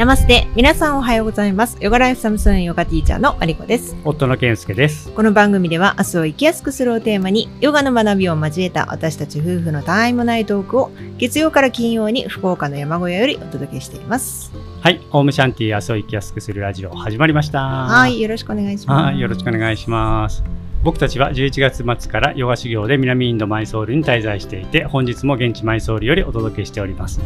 [0.00, 0.48] ナマステ。
[0.56, 1.76] 皆さんおはようございます。
[1.78, 3.94] ヨガライフサムスンヨガティーチャーのマリコです。
[4.02, 5.12] 夫の健介です。
[5.12, 14.50] この番組では明日を生きやすくするをテーマにヨガの学びを交えた私たち夫婦のたわいもないトークを月曜から金曜に福岡の山小屋よりお届けしています。
[14.80, 17.60] はい、オウムシャンティー明日を生きやすくするラジオ始まりました。
[17.60, 18.18] はい。
[18.22, 19.04] よろしくお願いします。
[19.04, 20.42] はい、よろしくお願いします。
[20.82, 27.20] 僕たちは11月末からヨガ修行で南インドマイソールに滞在していて、本日も現地マイソールよりお届けしております。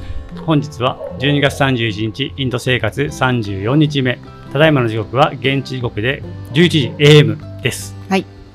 [0.44, 4.18] 本日は12月31日、インド生活34日目。
[4.52, 7.94] ただいまの時刻は現地時刻で11時 AM です。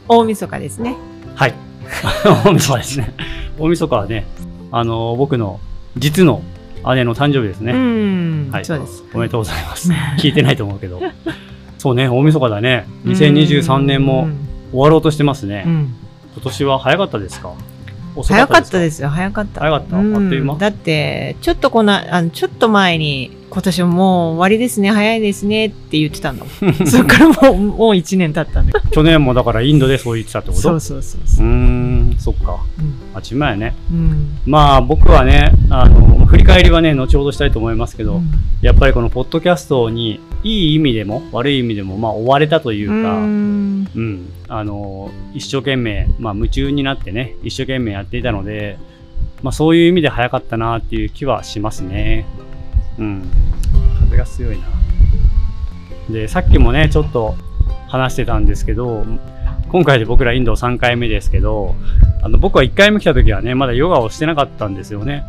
[0.09, 0.97] 大晦日ですね
[1.35, 1.53] はい。
[2.43, 3.13] 大晦日ですね。
[3.59, 4.25] 大晦日はね、
[4.71, 5.59] あの僕の
[5.95, 6.41] 実の
[6.95, 7.73] 姉の誕生日ですね。
[7.73, 9.91] うん、はいそうですおめでとうございます。
[10.17, 10.99] 聞いてないと思うけど。
[11.77, 12.87] そうね、大晦日だね。
[13.05, 14.27] 2023年も
[14.71, 15.63] 終わろうとしてますね。
[15.65, 15.71] うん。
[15.71, 15.95] うん
[16.35, 17.53] 今年は早かったですか？
[18.15, 19.09] 遅早かったでですすよ。
[19.09, 19.61] 早かった。
[19.61, 19.97] 早かった。
[19.97, 20.15] うん。
[20.15, 20.55] あっという間。
[20.55, 24.91] だってちょっとこのあのちょっと前に今年ももう終わりですね。
[24.91, 25.67] 早いですね。
[25.67, 26.45] って言ってたの。
[26.85, 28.73] そっからもうもう1年経ったんで。
[28.73, 30.61] か去年もだからインドでそう言ってたってこと？
[30.61, 31.45] そうそうそうそう。
[31.47, 32.57] ん、そっか。
[32.79, 32.93] うん。
[33.15, 33.75] あっちまやね。
[33.91, 34.37] うん。
[34.45, 48.77] まあ僕はね、あの、振り返りはね、後ほどしたいと思いますけど、うんやっぱりこのポッドキャストに、いい意味でも悪い意味でも、まあ追われたというか、うんうん、あの一生懸命、まあ、夢中になってね一生懸命やっていたので、
[49.41, 52.25] まあ、そういう意味で早かったなっていう気はしますね。
[52.97, 53.31] うん、
[54.01, 54.63] 風が強いな。
[56.09, 57.35] でさっきもねちょっと
[57.87, 59.05] 話してたんですけど
[59.69, 61.75] 今回で僕らインド3回目ですけど
[62.23, 65.23] あの僕は1回目来た時はねまだヨガをしてなかったんですよね。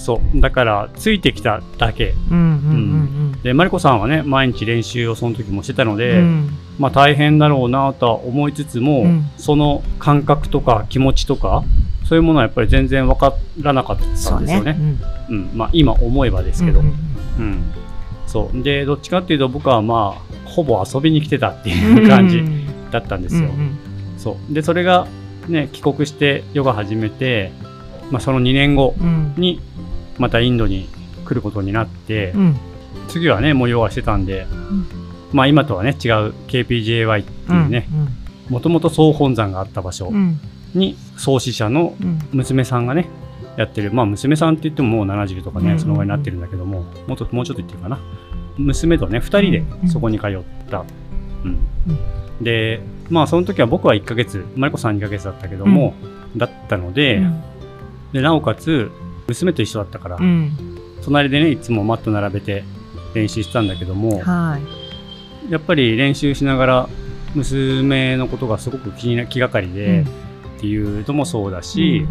[0.00, 0.40] そう。
[0.40, 2.14] だからついてきただけ。
[2.30, 6.50] うんうんでマリコさんはね毎日練習をその時もしてたのうんで、うん。
[6.78, 9.30] まあ大変だろうなとは思いつつも、うん。
[9.36, 11.64] その感覚とか気持ちとか
[12.04, 14.74] そういうものはやっぱり全然分からなかったんですよね。
[15.28, 15.50] うん。
[15.54, 16.86] まあ、今思えばですけど、うう
[17.42, 17.72] んん。
[18.26, 18.62] そう。
[18.62, 22.42] でどっちかっていうと僕はまあほぼ遊びに来てたっていう感じ
[22.90, 23.48] だったんですよ。
[23.48, 23.78] うん
[24.18, 24.54] そう。
[24.54, 25.06] でそれが、
[25.48, 27.52] ね、帰国してヨガ始めて、
[28.10, 29.34] まあ、その2年後うん。
[29.36, 29.60] に
[30.20, 30.88] またインドに
[31.24, 32.56] 来ることになって、うん。
[33.08, 34.86] 次はねもうヨガしてたんで、ん。
[35.32, 37.88] まあ今とはね違う KPJY っていうね
[38.48, 40.38] もともと総本山があった場所、うん。
[40.74, 42.20] に創始者のうん。
[42.32, 43.08] 娘さんがね
[43.56, 43.92] やってる。
[43.92, 45.80] まあ娘さんって言ってももう70とかね、うん。
[45.80, 47.98] そのぐらいになってるんだけどももっともうちょっと言ってるかな。
[48.58, 50.84] 娘とね2人でそこに通った、
[51.44, 51.58] うん。
[52.42, 55.94] でまあその時は僕は1ヶ月マリコさん2ヶ月だったけども、
[56.36, 57.42] だったので,、うん。
[58.12, 58.90] でなおかつ
[59.30, 60.52] 娘と一緒だったから、うん。
[61.02, 62.64] 隣でねいつもマット並べて
[63.14, 64.58] 練習してたんだけどもは
[65.48, 65.52] い。
[65.52, 66.88] やっぱり練習しながら
[67.34, 70.04] 娘のことがすごく気にな気がかりで、
[70.58, 72.06] っていうのもそうだし、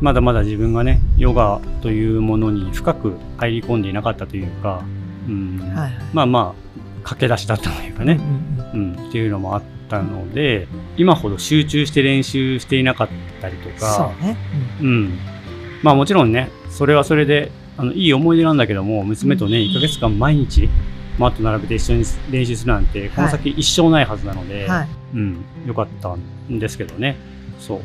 [0.00, 4.82] まだまだ自分がねヨガというものに深く入り込んでいなかったというか、
[5.28, 5.60] うん。
[5.60, 5.92] うんはいはい。
[6.12, 6.66] まあまあ
[7.06, 8.18] 駆け出しだったというかね、
[8.74, 13.08] うんっていうのもあったので今ほど集中して練習していなかっ
[13.40, 14.36] たりとそかうね
[14.80, 15.18] うん
[15.86, 20.68] まあもちろんねそれはそれであのいい思い出なんだけども娘とね1ヶ月間毎日
[21.16, 24.88] マット並べて一緒に練習するなんてこの先一生ないはずなので、はい。
[25.14, 27.16] うん、よかったんですけどね。
[27.60, 27.80] そ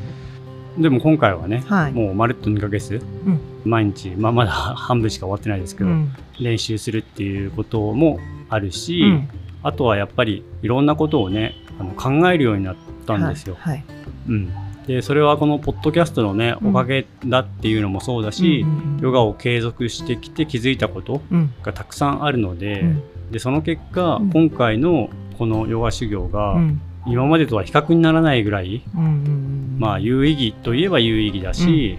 [0.78, 0.81] う。
[0.81, 1.94] でも今回はね、はい。
[1.94, 2.95] もうまるっと2ヶ月、
[3.25, 3.40] うん。
[3.63, 6.13] 毎日、まあまだ半分しか終わってないですけど、うん。
[6.40, 8.19] 練習するっていうことも
[8.50, 9.29] あるし、うん。
[9.63, 12.75] あとはやっぱりいろんなことをね、あの考えるようになっ
[13.06, 13.56] たんですよ。
[13.59, 13.78] はい。
[13.78, 13.85] はい。
[14.28, 14.53] うん。
[14.88, 16.69] で、それはこのポッドキャストのね、うん。
[16.69, 21.53] おかげだっていうのもそうだし、うんヨガを継続してきて気づいたことうん。
[21.64, 23.03] がたくさんあるので、うん。
[23.31, 24.30] でその結果、うん。
[24.31, 26.81] 今回のこのヨガ修行が、うん。
[27.08, 31.97] 今までとは比較にならないぐらい、うんうんまあ有意義といえば有意義だし、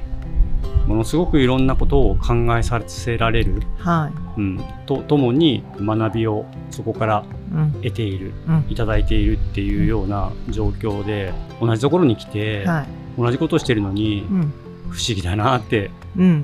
[0.92, 4.41] ものすごくいろんなことを考えさせられる、はい。
[4.41, 7.72] うん、とともに学びをそこからうん。
[7.82, 8.64] 得ているうん。
[8.69, 12.86] いただいているっていうような状況で同じところに来て、はい。
[13.19, 14.53] 同じことをしてるのにうん。
[14.91, 16.34] 不思議だなって、うんうんうう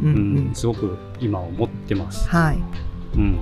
[0.48, 2.28] んんすごく今思ってます。
[2.28, 2.59] はい。
[3.15, 3.39] うん。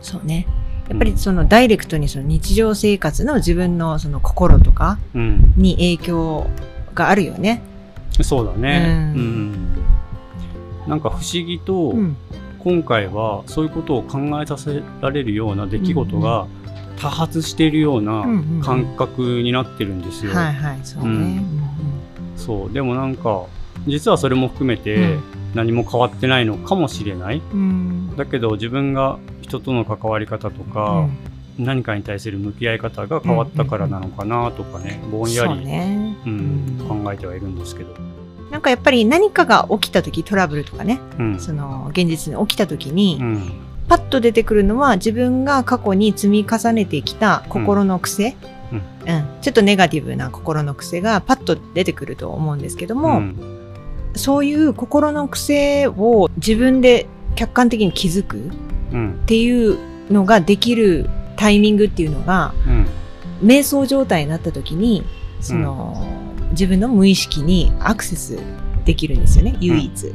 [0.00, 0.46] そうね。
[0.88, 6.46] やっぱりそのダイレクトにその日常生活の自分のその心とかうん、に影響
[6.94, 7.62] があるよね。
[8.22, 9.76] そうだね、ううんん
[10.86, 12.16] なんか不思議と、うん
[12.64, 16.46] 今回はそういうことを考えさせられるような出来事が
[16.96, 18.24] 多発しているような
[18.64, 20.32] 感覚になってるんですよ。
[20.32, 21.08] はいはいそうね。
[21.08, 21.60] うん
[22.36, 23.44] そうでもなんか
[23.86, 25.22] 実はそれも含めてうん
[25.54, 27.42] 何も変わってないのかもしれない。
[27.52, 27.62] うんう
[28.12, 31.16] んだけど自分が人との関わり方とうか、ん
[31.58, 36.16] 何かに対する向き合い方が変わったからなのかなとかね、ぼんやり、ね。
[36.24, 37.94] うんうん考えてはいるんですけど。
[38.54, 41.40] なんかやっぱり何かが起きた時トラブルとかね、うん。
[41.40, 43.52] その現実に起きた時に、うん。
[43.88, 48.36] パッと出てくるのは自分が過去に積み重ねてきた心の癖、
[48.70, 48.78] うん。
[49.12, 49.26] うん。
[49.42, 53.36] ちょっとネガティブな心の癖がパッと出てくると思うんですけども、うん。
[54.14, 58.40] そういう心の癖を自分で客観的に気づくっ
[58.92, 59.22] うん。
[59.26, 59.76] ていう
[60.12, 62.86] のができるタイミングっていうのがうん。
[63.42, 65.02] 瞑想状態になった時に
[65.40, 66.06] その、
[66.54, 68.38] 自分の無意識にアクセス
[68.84, 70.06] できるんですよね唯一。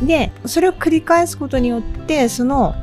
[0.00, 0.06] うん。
[0.06, 2.74] でそれを繰り返すことによってその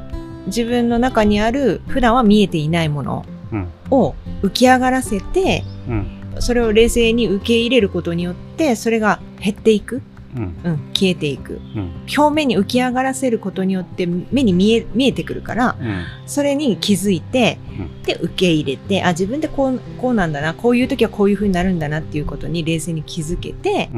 [0.47, 3.67] 自分の中にある普段は見えていないものうん。
[3.91, 6.11] を浮き上がらせてうん。
[6.39, 10.01] それを冷静に受け入れることによってそれが減っていく、
[10.35, 10.55] うん。
[10.63, 11.61] うん、消えていく。
[11.75, 11.91] うん。
[12.17, 16.03] 表面に浮き上がらせることによって目に見え見えてくるからうん。
[16.25, 18.03] それに気づいて、うん。
[18.03, 23.89] で受け入れてあ自分でこうこうなんだなこういう時はこういう風になるんだなっていうことに冷静に気づけて、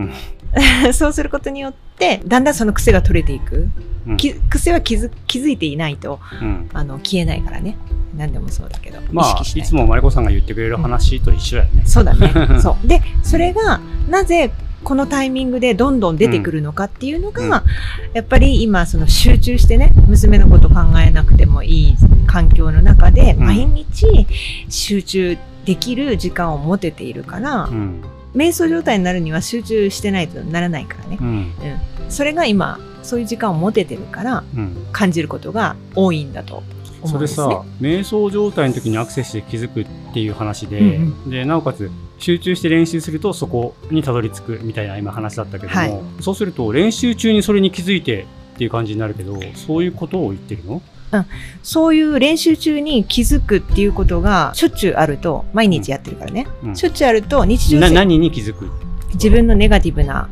[0.93, 3.69] そうすることによってだんだんその癖が取れていく、
[4.49, 6.69] 癖は気づ気づいていないとうん。
[6.73, 7.77] あの消えないからね。
[8.15, 11.83] 何でもそうだけど、まあいいつもマリコさんが言ってくれる話と一緒やね。
[11.85, 12.31] そうだね。
[12.59, 12.87] そう。
[12.87, 13.79] でそれが
[14.09, 14.51] なぜ
[14.83, 17.51] このタイミングでどんどん出てくるのかっていうのが、うん。
[18.13, 20.75] やっぱり今その集中してね娘のこと考
[21.05, 21.95] えなくてもいい
[22.27, 23.45] 環境の中でうん。
[23.45, 24.27] 毎日
[24.69, 28.03] 集中できる時間を持てているから、うん。
[28.35, 31.17] 瞑想状態になるには集中してないとならないからね。
[31.19, 31.51] う、ん。
[32.09, 34.87] それが今そういう時間を持ててるからうん。
[34.91, 36.63] 感じることが多いんだと
[37.03, 37.53] うれですね。
[37.53, 40.83] さ、瞑想状態の時にアクセスして気づくっていう話で、う
[41.27, 41.29] ん。
[41.29, 46.23] でなおかつ集中して練習するとそこにたどり着くみたいな今話だったけども、はい。
[46.23, 48.25] そうすると練習中にそれに気づいて
[48.55, 50.81] っていう感じになるけどそういうことを言ってるの？
[51.63, 56.75] そういう練習中に気づくっていうことがしょっちゅうあると毎日やってるからね、うん。
[56.75, 58.69] しょっちゅうあると日常何に気づく、
[59.13, 60.27] 自分のネガティブな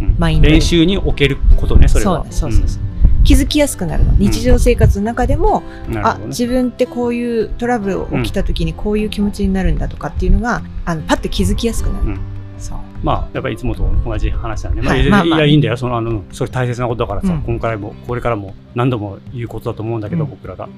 [0.00, 0.16] うん。
[0.18, 2.24] マインド練習におけることねそれは。
[2.30, 2.82] そうそうそうそう、
[3.24, 4.12] 気づきやすくなるの。
[4.18, 5.62] 日常生活の中でも、
[6.02, 6.26] あうんね。
[6.28, 12.20] 自分ってこういうトラブル起きた時にこういう気持ちになるんだとかっていうのがあのパッと気づきやすくなる、うん。
[12.58, 12.78] そう。
[13.02, 15.10] まあやっぱりいつもと同じ話だね、まあいやはい。
[15.10, 15.38] まあまあ。
[15.38, 15.76] いやいいんだよ。
[15.76, 17.42] そのあのそれ大切なことだからさ、うん。
[17.42, 20.30] 今回もこれからも何度も言うことだと思うんだけど、うん。
[20.30, 20.68] 僕らが、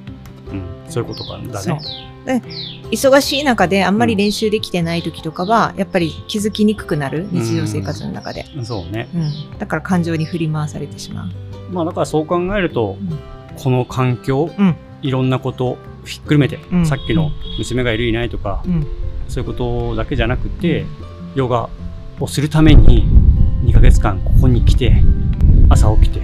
[0.53, 1.81] うん、そういうことかだね。
[2.25, 2.41] で
[2.93, 9.09] 忙しい中であんまり練習できてない時とかは、やっぱり気づきにくくなる日常生活の中で、そうね。
[9.15, 9.59] うん。
[9.59, 13.19] だから感情に振り回されてしまう、まあだからそう考えると、うん。
[13.57, 14.77] この環境、うん。
[15.03, 16.87] いろんなことをひっくるめて、うん。
[16.87, 18.87] さっきの娘がいるいないとか、うん。
[19.29, 20.85] そういうことだけじゃなくて、
[21.35, 21.71] ヨガ
[22.21, 23.07] をするために
[23.65, 24.93] 2ヶ月間ここに来て
[25.71, 26.21] 朝起きて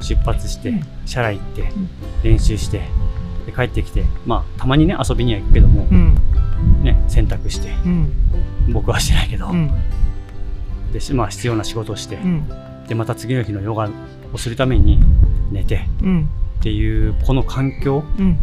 [0.00, 0.82] 出発して、うん。
[1.06, 1.88] シャラ行って、ん。
[2.22, 2.82] 練習して
[3.46, 6.14] で帰ってきてまあたまにね遊びには行くけども、うん。
[6.82, 8.12] ね洗濯してうん。
[8.72, 9.70] 僕はしてないけど、うん。
[10.92, 12.48] でしまあ必要な仕事をして、うん。
[12.88, 13.90] でまた次の日のヨガ
[14.32, 15.00] をするために
[15.50, 16.28] 寝てうん。
[16.60, 18.38] っていうこの環境うん。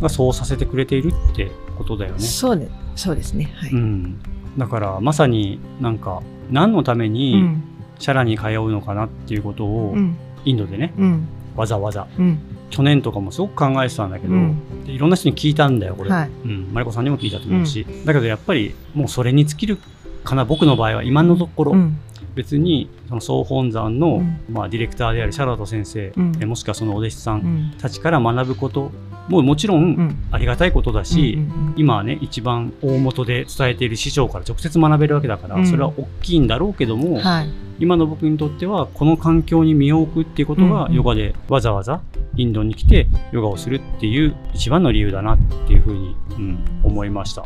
[0.00, 2.18] がそうさせてくれているってことだよね。
[2.20, 3.52] そうでそうですね。
[3.56, 4.18] はい、うん、
[4.58, 7.62] だからまさになんか何のためうにん。
[7.98, 10.16] シャラに通うのかなっていうことをうん。
[10.44, 11.28] インドでねうん。
[11.54, 12.38] わざわざうん
[12.70, 14.84] 去年とかもすごく考えてたんだけど、うん。
[14.84, 16.30] でいろんな人に聞いたんだよこれ、はい。
[16.44, 19.78] うん、マリコさんにも聞いたと思うし、だけどやっぱりもうそれに尽きる
[20.24, 21.98] かな僕の場合は今のところ、うん。
[22.34, 24.38] 別にその総本山の、うん。
[24.50, 26.12] まあ、ディレクターであるシャラト先生、
[26.44, 27.40] もしくはそのお弟子さうん。
[27.40, 28.90] んたちから学ぶこと
[29.28, 30.16] ももちろんうん。
[30.30, 35.66] ありがたいことだし、うんうん今はね一番大元で伝えている師匠から直接学べるわけだから、うん。
[35.66, 37.48] それは大きいんだろうけども、はい。
[37.78, 40.94] 今の僕にとってはこの環境に身を置くっていうことがうんうん。
[40.94, 42.00] ヨガでわざわざ
[42.36, 47.44] インドに来てヨガをするっていう一番の理由だなっていうふうに、うん、思いました。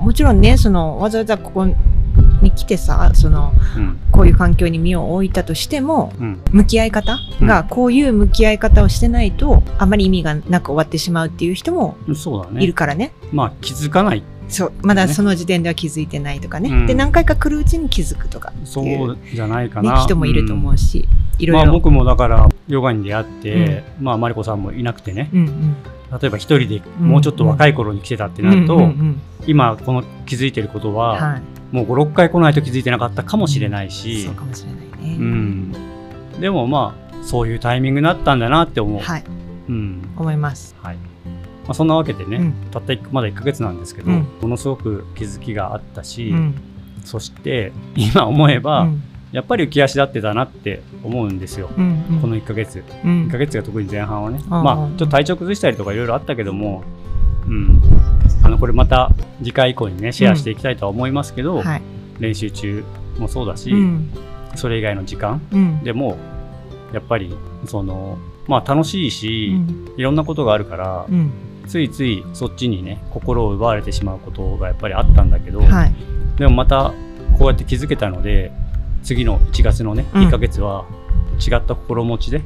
[0.00, 1.66] もちろんねそのわざわざここ
[2.42, 4.00] に来てさそのうん。
[4.10, 6.42] こういう環境に身を置いたとしてもうん。
[6.50, 12.72] 向き合い方がこういう向き合い方をしてないとあまり意味がなく終わってしまうっていう人もいるね。
[12.72, 13.12] からね。
[13.32, 14.22] まあ気づかない。
[14.48, 14.72] そう。
[14.82, 15.14] まだね。
[15.14, 16.86] その時点では気づいてないとかね、うん。
[16.86, 20.02] で何回か来るうちに気づくとかそううじゃないかねな。
[20.02, 21.08] 人もいると思うし、
[21.40, 25.30] いろまあいろ、僕もだからヨガに出会って、まあマリコさんもいなくてね。
[25.32, 25.76] うんうん。
[26.20, 29.20] 例えば一人でもうちょっと若い頃に来てたってなると、うんうんうん。
[29.46, 31.42] 今この気づいてることは、はい。
[31.74, 35.72] もう56回来ないと気づいてなかったかもしれないし、そうかもしれないね、うん、
[36.40, 39.24] でもまあそういうタイミングになったんだなって思う、はい。
[39.68, 40.02] うん。
[40.16, 40.74] 思います。
[40.82, 40.96] はい。
[40.96, 41.02] ま
[41.68, 42.52] あ、そんなわけでね、うん。
[42.72, 44.26] たった1まだ1ヶ月なんですけど、うん。
[44.40, 46.54] ものすごく気づきがあったし、うん。
[47.04, 52.20] そして今思えば、うんやっぱり浮き足立ってたなって思うんですよ、うんうん。
[52.20, 52.82] この1ヶ月。
[53.04, 53.26] うん。
[53.28, 56.82] 1ヶ月が特に前半はね、うんまあちょっと体調崩したりとかいろいろあったけども、
[57.46, 57.80] うん、
[58.42, 61.82] あのこれまた次回以降にねシェアしていきたいとは思いますけど、はい。
[62.18, 62.84] 練習中
[63.18, 64.10] もそうだし、うん。
[64.56, 65.40] それ以外の時間。
[65.52, 65.82] うん。
[65.84, 66.18] でも
[66.92, 67.34] やっぱり
[67.66, 68.18] その
[68.48, 69.52] まあ楽しいし、
[69.96, 71.30] いろんなことがあるから、うん。
[71.68, 75.94] ついついそっちにね心を奪われてしまうことがやっぱりあったんだけど、はい。
[76.36, 76.92] でもまた
[77.38, 78.50] こうやって気づけたので
[79.02, 80.26] 次の1月のねうん。
[80.26, 80.84] 1ヶ月は
[81.40, 82.42] 違った心持ちで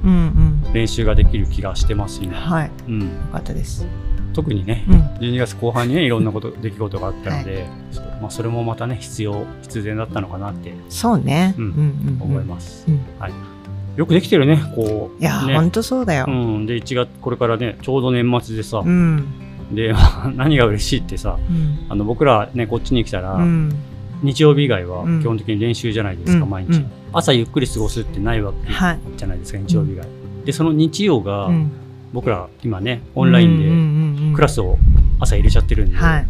[0.72, 2.66] 練習ができる気がしてます今、はい。
[2.66, 3.86] ようん、かったです。
[4.32, 5.00] 特にねうん。
[5.18, 11.54] 12月後半にねいろんなこと 出来事があったので、そうまあ、それもまたね必要必然だったのかなってそうね。
[11.58, 12.18] うん。
[12.20, 13.00] 思います、うん。
[13.18, 13.32] はい、
[13.96, 15.54] よくできてるねこういやね。
[15.56, 16.26] ほんとそうだよ。
[16.28, 19.24] うん、で1月これからねちょうど年末でさ、うん。
[19.72, 19.94] で
[20.36, 21.78] 何が嬉しいってさうん。
[21.88, 23.72] あの僕らねこっちに来たら、うん
[24.24, 25.20] 日曜日以外はうん。
[25.20, 26.50] 基本的に練習じゃないですか、うん。
[26.50, 26.90] 毎日、うん。
[27.12, 30.06] 朝ゆっくり過ごすってないわけはいじゃないですか日曜日以外、
[30.44, 31.70] でその日曜が、うん。
[32.12, 34.78] 僕ら今ねオンラインでクラススを
[35.18, 36.26] 朝入れちゃってるんで、はい。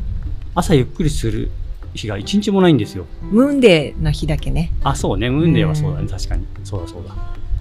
[0.54, 1.50] 朝ゆっくりする
[1.94, 3.06] 日が一日もないんですよ。
[3.22, 4.72] ムーンデーの日だけね。
[4.82, 5.30] あそうね。
[5.30, 6.08] ムーンデーはそうだね、うん。
[6.08, 6.46] 確かに。
[6.64, 7.14] そうだそうだ。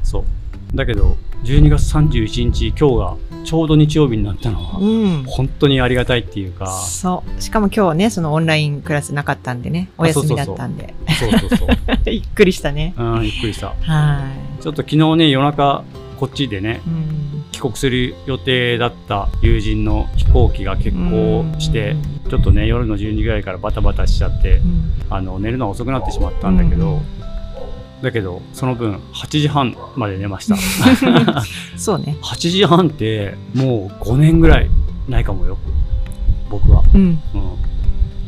[0.03, 0.75] そう。
[0.75, 5.23] だけど12月31日今日がちょうど日曜日になったのは、うん。
[5.27, 6.67] 本当にありがたいっていうか。
[6.67, 7.41] そう。
[7.41, 10.93] しかも今日はねそのオンラインクラスなかったんでねお休みだったんで。
[11.19, 11.67] そうそうそう。
[12.05, 12.93] びっくりしたね。
[12.97, 13.73] うんゆっくりした。
[13.81, 14.31] は
[14.61, 15.83] ちょっと昨日ね夜中
[16.17, 17.43] こっちでねいうん。
[17.51, 21.95] 帰国する予定だった友人の飛行機が欠航して
[22.29, 24.93] ちょっとね夜の12時ぐらいからバタバタしちゃってうん。
[25.09, 27.01] あの寝るのが遅くなってしまったんだけど、
[28.03, 30.57] だけどその分8時半まで寝ました。
[31.77, 32.17] そうね。
[32.21, 34.69] 8時半ってもう5年ぐらい
[35.07, 35.57] ないかもよ。
[36.49, 37.01] 僕は、うん。
[37.01, 37.17] うん、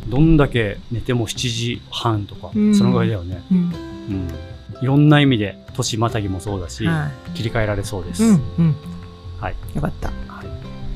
[0.08, 2.74] どんだけ寝ても7時半とか、うん。
[2.74, 3.58] そのぐらいだよね、うん。
[3.58, 4.28] うん、
[4.82, 8.74] いろんな意味で年またぎもそうだし、は切り替えられそうです、いうんうん。
[9.38, 9.54] はい。
[9.74, 10.08] よかった。
[10.08, 10.46] はい。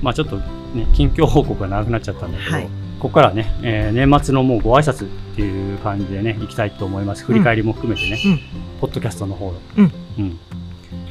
[0.01, 7.25] まあちょっとね近況報告が長くなっちゃったんだけど、はいここからね、えー年末のもうご挨拶っていう感じでね行きたいと思います。
[7.25, 8.41] 振り返りも含めてね、うん。
[8.81, 9.59] ポッドキャストの方の。
[9.79, 9.93] うん。
[10.19, 10.39] うん。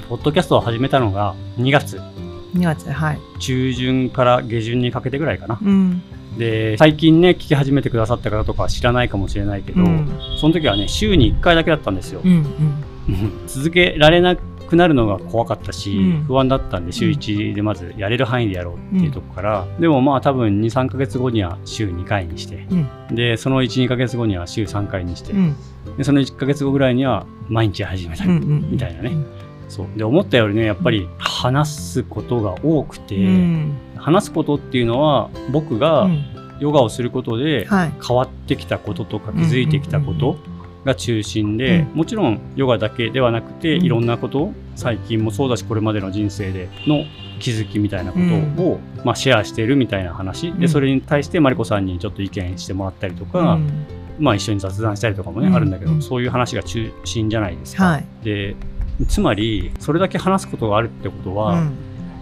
[0.07, 1.97] ポッドキャストを始めたのが2月。
[2.55, 3.19] 2月はい。
[3.39, 5.59] 中旬から下旬にかけてぐらいかな。
[5.61, 6.01] うん。
[6.37, 10.07] で最近ね聞き始めてくださった方とかは知らないかもしれないけど、うん。
[10.39, 13.41] その時はね週に1回だけだったんですよ、うんうん。
[13.47, 14.35] 続けられな
[14.69, 16.23] くなるのが怖かったし、うん。
[16.25, 22.75] 不安だったんで週1でまずやれる範囲でやろうっていうとこから、でもまあ多分23ヶ月後には週2回にして、う
[23.11, 23.15] ん。
[23.15, 25.55] でその12ヶ月後には週3回にして、うん。
[25.97, 29.11] でその1ヶ月後ぐらいには毎日始めたみたいなね。
[29.67, 29.87] そう。
[29.97, 33.77] で思ったよりねやっぱり話すことが多くて、うん。
[33.97, 36.23] 話すことっていうのは僕がうん。
[36.59, 37.93] ヨガをすることではい。
[38.05, 40.37] 変わってきたこととか気づいてきたこと
[40.85, 41.97] が中心で、うん。
[41.97, 43.85] もちろんヨガだけではなくて、うん。
[43.85, 47.03] いろんなことを最近もそうだしこれまでの人生での
[47.39, 48.19] 気づきみたいなこ
[48.57, 50.53] とを、まあ、シェアしてるみたいな話。
[50.53, 50.69] でうん。
[50.69, 53.85] それに対してマリコさんにちょっと意見してもらったりとか、うん。
[54.19, 55.55] まあ、一緒に雑談したりとかもね、うん。
[55.55, 56.01] あるんだけど、うん。
[56.01, 57.85] そういう話が中心じゃないですか。
[57.85, 58.05] はい。
[58.23, 58.55] で
[59.07, 61.71] つまりそれだけ話すことがあるってことは、うん。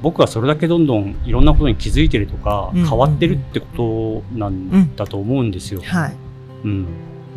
[0.04, 2.86] 僕はそれだけどんどんいろんなことに気づいてるとか、うん。
[2.86, 5.82] 変わってるってことなんだと思うんですよ。
[5.82, 6.16] はい。
[6.66, 6.88] うん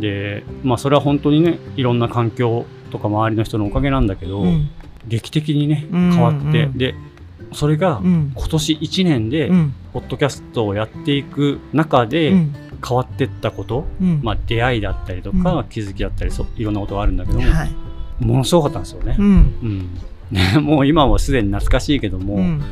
[0.00, 4.70] でまあそれは本当にねいろんな環境とか周りの人のおかげなんだけど、うん。
[5.08, 6.94] 劇的にねうん変わって、うんで
[7.52, 8.32] それがうん。
[8.36, 9.74] 今年1年でうん。
[9.92, 12.54] ポッドキャストをやっていく中でうん。
[12.86, 14.20] 変わってったこと、うん。
[14.22, 15.64] まあ、出会いだったりとか、うん。
[15.64, 17.70] 気づきだったりそういろんなことがあるんだけども、はい。
[18.20, 19.16] ものすごかったんですよね。
[19.18, 19.26] うん。
[19.26, 19.28] う
[19.66, 19.98] ん。
[20.30, 22.62] ね、 もう今はすでに懐かしいけども、うん。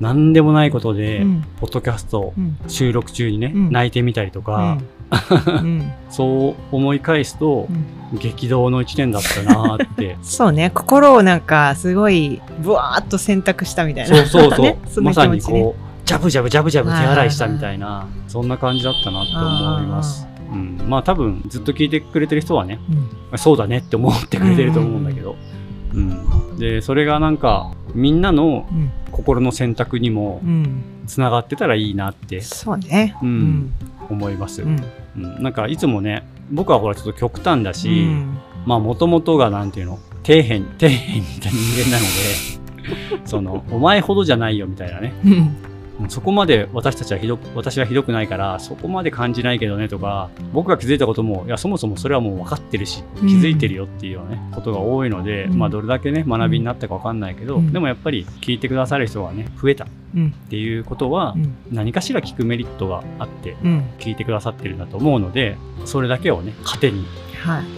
[0.00, 1.44] 何でもないことで、うん。
[1.60, 2.56] ポッドキャストうん。
[2.68, 3.70] 収録中にね、うん。
[3.70, 4.78] 泣いてみたりとか、
[5.10, 5.92] うん。
[6.10, 7.68] そう思い返すと
[8.12, 8.18] う、ん。
[8.18, 10.16] 激動の1年だったなーって。
[10.22, 10.70] そうね。
[10.70, 14.16] 心をなんかすごいブワーッと選択したみたいな。
[14.16, 14.78] そうそうそう、 ね。
[14.86, 20.26] そのまさにこうジャブジャブジャブジャブ手洗いしたみたいなそんな感じだったなって思います。
[20.50, 22.80] うん、まあ多分ずっと聞いてくれてる人はね
[23.32, 23.38] うん。
[23.38, 25.57] そうだねって思ってくれてると思うんだけど、うん
[26.58, 28.90] でそれがなんかみんなのうん。
[29.10, 30.82] 心の選択にもうん。
[31.06, 33.16] つながってたらいいなってそうね。
[33.22, 33.28] うん。
[33.28, 33.72] うん。
[34.10, 34.62] 思います。
[34.62, 34.82] うん。
[35.16, 38.38] うん、なんかいつもね僕はほらちょっと極端だし、うん。
[38.66, 42.04] まあもともとがなんていうの底辺底辺にいた人間なの
[43.10, 45.12] で そのお前ほどじゃないよみたいなね。
[45.24, 45.56] うん
[46.08, 55.58] そこまで私たちはひどく私はひどくないからそこまで感じないけどねとか僕が気づいたこともいやそもそもそれはもう分かってるし気づいてるよっていうようなね、ことが多いので、うん。
[55.58, 57.72] まあどれだけね学びになったか分かんないけど、うん。
[57.72, 61.56] でもやっぱり聞いてくださる人がね増えたっうんていうことはうん。
[61.72, 63.84] 何かしら聞くメリットがあってうん。
[63.98, 67.27] 聞いてくださってるんだと思うのでそれだけをね糧にはい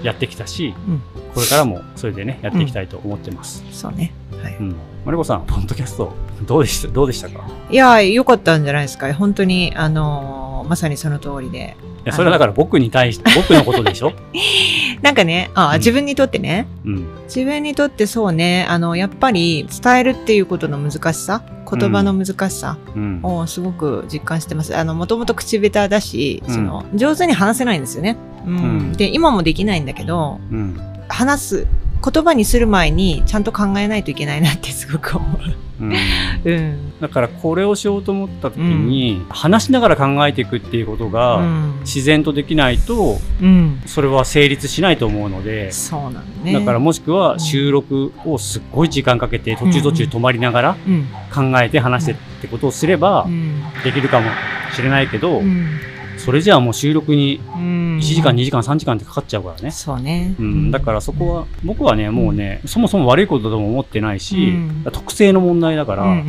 [0.02, 1.02] やってきたし、うん。
[1.34, 3.64] これからもそれでねやっていきたいと思ってます。
[3.72, 4.12] そうね。
[4.42, 4.56] はい。
[4.56, 6.12] うん、マリコさんポッドキャスト
[6.46, 6.88] どうでした？
[6.88, 7.46] どうでしたか？
[7.70, 9.12] いや良かったんじゃないですか。
[9.14, 11.76] 本当にあのーまさにその通りで。
[12.04, 14.12] やそれはだから僕に対して僕のことでしょ、
[15.02, 15.78] なんかねあ、うん。
[15.78, 16.66] 自分にとってね。
[16.84, 17.08] うん。
[17.24, 18.66] 自分にとってそうね。
[18.68, 23.20] あのやっぱり伝えるっていうことの難しさ言葉の難しさうん。
[23.22, 24.76] をすごく実感してます。
[24.76, 26.54] あのもともと口下手だし、うん。
[26.54, 28.56] その上手に話せないんですよね、うん。
[28.56, 30.80] うんで今もできないんだけどうん。
[31.08, 31.66] 話す
[32.02, 35.38] 言葉にする前にちゃんと考えないといけないなってすごく思
[35.80, 35.84] う。
[35.84, 35.92] ん。
[35.92, 35.96] う、
[36.44, 37.00] うん。
[37.00, 41.80] だからこれをしようと思った時に、話しながら考えていくっていうことうがん。
[41.80, 46.52] 自然とできないとうん、それは成立しないと思うので、そうなのね。
[46.54, 51.06] だからもしくは収録をすっごい時間かけて途中途中止まりながらうん。
[51.34, 53.62] 考えて話してってことをすればうん。
[53.84, 54.30] できるかも
[54.74, 55.80] しれないけど、うん
[56.20, 57.90] それじゃあもう収録にうん。
[57.98, 59.70] 1時間2時間3時間ってかかっちゃうからね。
[59.70, 64.92] そうね、うん、だからそこは僕はねもうねそもそも悪いことだとも思ってないし、うん。
[64.92, 66.22] 特性の問題だから、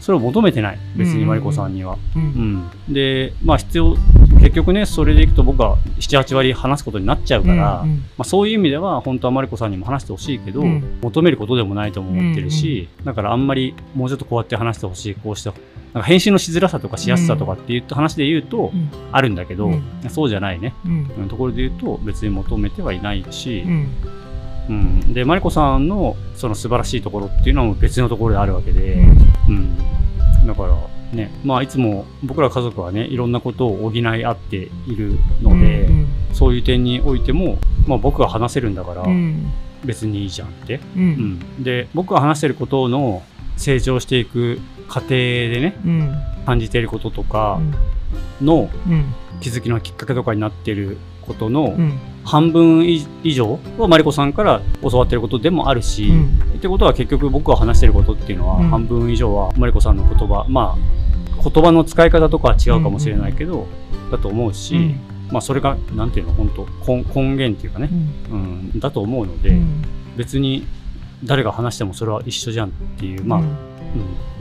[0.00, 0.78] それを求めてない。
[0.96, 1.98] 別にマリコさんには。
[2.16, 2.56] ううん。
[2.56, 3.96] ん、でまあ必要
[4.40, 10.98] 結局ねそれでいくと僕は78割話すことになっちゃうから、うんまあ、そういう意味では本当はマリコさんにも話してほしいけど、うん。
[11.02, 15.50] 求めることでもないとも思ってるし、だからあんまりもうちょっとこうやって話してほしいこうして
[15.94, 18.90] なんか返信のしづらさとかしやすさとかっていう話で言うとうん。
[19.12, 19.82] あるんだけど、うん。
[20.08, 21.10] そうじゃないね、うん。
[21.18, 23.88] うんところで言うと別に求めてはいないし、うん。
[24.68, 28.96] うん、でマリコさんのその素晴らしいところっていうのは別のところであるわけで、
[29.48, 29.76] うん、
[30.46, 30.76] だから
[31.16, 39.50] ねまあいつも僕ら家族はねいろんなことを補い合っているので、うんそういう点においても、まあ、僕が話せるんだからうん。
[39.84, 41.10] 別にいいじゃんって、ううん
[41.60, 43.22] ん、で僕が話してることの
[43.56, 46.14] 成長していく過程でねうん。
[46.46, 47.60] 感じていることとか
[48.40, 48.46] うん。
[48.46, 49.14] のうん。
[49.40, 51.98] 気づきのきっかけとかになっていることのうん。
[52.24, 56.40] 半分以以上はマリコさんから教わってることでもあるし、うん。
[56.56, 58.68] ってことは結局僕が話してることっていうのはうん。
[58.68, 63.66] 半分以上はマリコさんの言葉、まあ言葉の使い方とかは違うかもしれないけど、
[64.10, 65.00] だと思うし、うん。
[65.30, 67.88] まあそれがなんていうの本当根根源っていうかね。
[68.30, 68.38] う、ん。
[68.72, 69.84] うん、だと思うので、うん。
[70.16, 70.66] 別に
[71.24, 73.48] 誰が話してもそれは一緒じゃんっていうまあ、ううん。
[73.48, 73.54] ん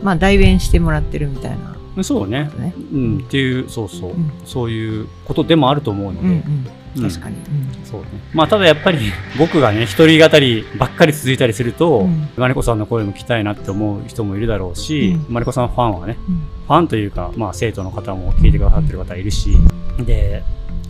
[0.03, 2.03] まあ代弁してもらってるみたいな。
[2.03, 2.51] そうね。
[2.93, 4.31] うん、っていうそうそう、うん。
[4.46, 6.68] そういうことでもあると思うので、うんうんうん
[7.00, 7.35] 確かに。
[7.83, 8.07] そうね。
[8.33, 8.98] まあただやっぱり
[9.37, 12.27] 僕がね一人語りばっかり続いたりすると、うん。
[12.37, 15.33] マリコさんの声も聞きたいなって思う人もいるだろうし、うん。
[15.33, 16.35] マリコさんファンはねうん。
[16.35, 19.57] ファンというか、まあ、生徒の方も聞いてくださってる方いるし、
[20.05, 20.44] で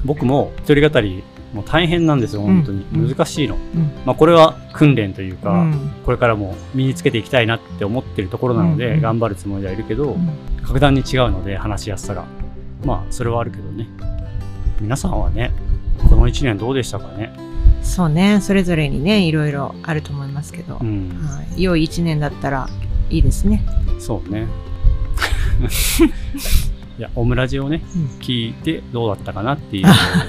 [0.06, 1.24] 僕も一人語り
[1.54, 3.08] もう大変なんですよ本当に、うん。
[3.10, 3.92] 難しいの、うん。
[4.06, 5.92] まあ、これは訓練というか、うん。
[6.06, 9.02] これからも身につけていきたいなって思ってるところなので、うん。
[9.02, 10.30] 頑張るつもりではいるけど、うん。
[10.62, 12.26] 格段に違うので話しやすさが。
[12.86, 13.88] まあそれはあるけどね。
[14.80, 15.52] 皆さんはね
[16.10, 17.32] この1年どうでしたかね？
[17.82, 18.40] そうね。
[18.42, 21.10] それぞれにねいろいろあると思いますけど、うん。
[21.26, 22.68] はい、良い一年だったら
[23.10, 23.66] いいですね。
[24.00, 24.48] そうね
[26.98, 28.06] いやオムラジをねうん。
[28.20, 29.86] 聞いてどうだったかなっていう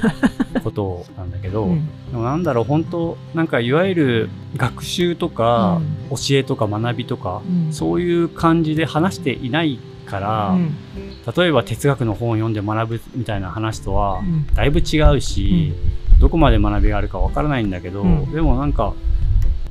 [0.62, 1.86] ことなんだけど、うん。
[2.10, 7.72] でもなんだろう本当なんかいわゆる学習とか、教えとか学びとか、うん。
[7.72, 10.74] そういう感じで話していないから、うん。
[11.36, 14.46] 例えば哲学の本を読んで学ぶみたいな話とはうん。
[14.54, 15.72] だいぶ違うし、
[16.20, 18.32] どこまで学びがあるかわからないんだけど、うん。
[18.32, 18.92] でもなんか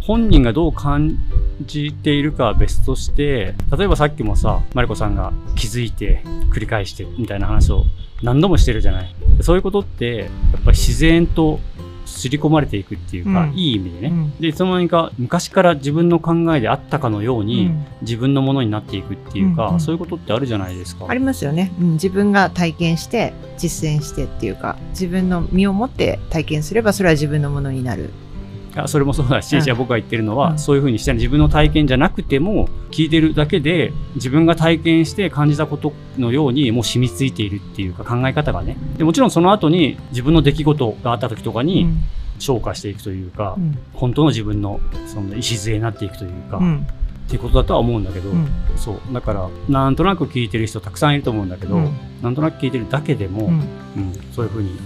[0.07, 1.19] 本人がどう感
[1.65, 7.83] じているかは別として例えばさっきもさマリコさんが気づいて繰り返してみたいな話を
[8.23, 9.15] 何度もしてるじゃない。
[9.41, 10.29] そういうことってやっ
[10.63, 11.59] ぱり自然と
[12.05, 13.53] 刷り込まれていくっていうか、うん。
[13.53, 14.37] いい意味でね、うん。
[14.39, 17.69] でいつの間にか昔から自分の考えであったかのように、
[18.01, 19.79] 自分のものになっていくっていうか、うんうん。
[19.79, 21.05] そういうことってあるじゃないですか。
[21.07, 28.09] ありますよね、うん、自分が体験して実践してっていうか自分の身をもって体験すればそれは自分のものになる。
[28.77, 29.63] いやそれもそうだし、うん。
[29.63, 30.59] じゃあ僕が言ってるのは、うん。
[30.59, 38.77] そういうふうにして自分の体験じゃなくても聞いてるだけで自分が体験して感じたことのようにもう染みついているっていうか考え方がね。
[38.97, 42.03] でもちろんその後に自分の出来事があった時とかうにん。
[42.39, 43.75] 消化していくというか、うん。
[43.93, 46.87] 本当の自分のその礎になっていくというか、っうん。
[47.27, 48.47] ていうことだとは思うんだけど、うん。
[48.75, 48.99] そう。
[49.11, 51.91] だからなんとなく聞いてる人たくさんいると思うんだけど、うん。
[52.21, 53.51] なんとなく聞いてるだけでも、うん。
[53.51, 54.77] うんそういうふうに、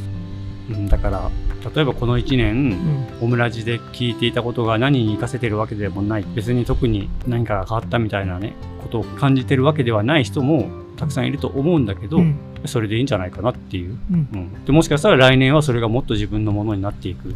[0.69, 1.29] うん、だから
[1.75, 3.25] 例えばこの1年、うん。
[3.25, 6.25] オムラジで聞いていたことが何に活かせてるわけでもない。
[6.35, 12.39] 別に特に何かが変わったみたいなねことを感じてるわけではない人もたくさんいると思うんだけど、うん。
[12.65, 14.29] それでいいんじゃないかなっていう、うん。
[14.33, 17.33] うん、でもしかしたら来年はそれがもっと自分のものになっていく。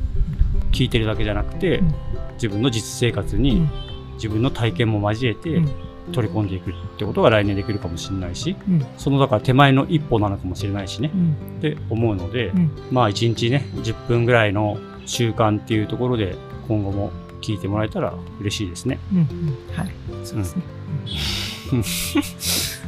[0.72, 1.94] 聞いてるだけじゃなくて、うん。
[2.34, 3.70] 自分の実生活にうん。
[4.16, 5.70] 自分の体験も交えてうん
[6.12, 8.86] 取り込んでいくってことが来年できるかもしれないしうん。
[8.98, 11.12] そのだから手前の一歩なのかもしれないしね。
[11.14, 11.36] うん。
[11.60, 12.72] って思うので、うん。
[12.92, 16.36] まあ1日ね10分ぐらいの習慣っていうところで
[16.68, 19.00] 今後も聞いてもらえたら嬉しいですね。
[19.12, 19.28] うんうん。
[19.76, 19.92] はい。
[20.24, 20.64] そうですね。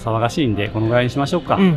[0.00, 1.56] 騒がしいんでこのぐらいにしましょうか。
[1.56, 1.76] うんうん。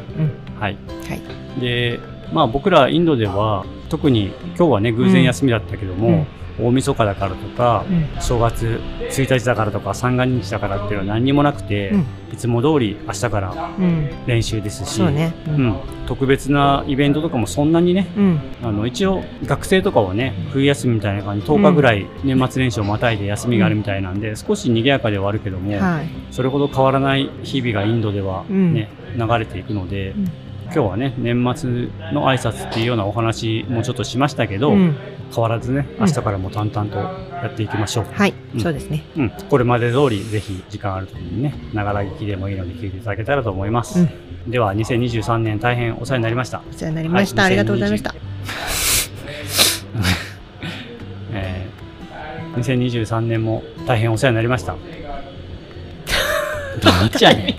[0.59, 0.77] はい、
[1.09, 1.59] はい。
[1.59, 1.99] で
[2.33, 6.25] まあ僕らインドでは特に今日はね偶然休みだったけども、うん
[6.59, 8.21] 大晦日だからとか、うん。
[8.21, 12.05] 正月1日だからとか三が日だからっていうのは何にもなくて、うん。
[12.31, 14.09] いつも通り明日からうん。
[14.25, 15.67] 練習ですしそうん。
[15.67, 18.39] ん、特別なイベントとかもそんなにねうん。
[18.63, 26.09] あの一応学生とかはね冬休みみたいな感じ10日ぐらい年末年始をまたいで休みがあるみたいなんで、少し賑やかではあるけども、はい。
[26.31, 30.31] それほど変わらない日々がインドではね、流れていくので、うん。
[30.65, 31.69] 今日はね年末
[32.13, 34.97] の挨拶っていうようなお話もちょっとしましたけど、うん
[35.33, 36.05] 変わらずねうん。
[36.05, 38.59] 明日からも淡々とやっていきましょう、はいうん。
[38.59, 39.03] そうですね。
[39.17, 44.09] うん、これまで通りぜひ時間ある時にねながら聞きでもいいので聞いていただけたらと思います、うん。
[44.51, 46.61] では2023年大変お世話になりました。
[46.69, 47.51] お世話になりました、はい。
[47.51, 48.15] ありがとうございました。
[51.33, 51.73] えー
[52.53, 54.75] 2023年も大変お世話になりました。
[56.81, 57.55] どっちやねん。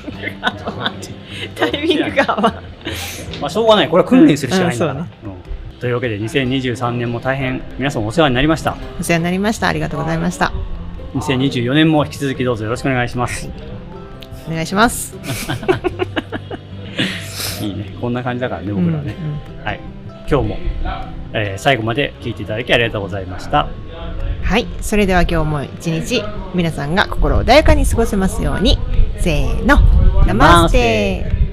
[1.55, 2.55] タイミングが合わん。
[3.41, 3.89] まあ、しょうがない。
[3.89, 5.01] これは訓練するしかないんだから。
[5.01, 5.24] うんうん
[5.85, 8.75] というわけで、2023年も大変皆さんお世話になりました。
[8.99, 10.51] お世話になりましたありがとうございました
[11.13, 13.51] 2024年も引き続きどうぞよろしくお願いします。
[14.49, 15.15] お願いします
[17.61, 17.95] いいね。
[18.01, 19.15] こんな感じだからね、僕らね。
[19.61, 19.81] うんはい。
[20.27, 20.59] 今日も、
[21.35, 23.69] えー最後まで聞いていただきありがとうございました。
[24.43, 28.79] はいそれでは今日も一日皆さんが心穏やかに過ごせますように
[29.19, 29.77] せーの
[30.27, 31.44] ナマステ